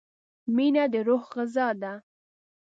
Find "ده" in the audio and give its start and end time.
1.81-1.93